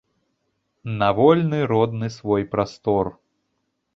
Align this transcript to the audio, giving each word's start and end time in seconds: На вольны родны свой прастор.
На 1.01 1.09
вольны 1.19 1.59
родны 1.73 2.09
свой 2.17 2.43
прастор. 2.57 3.13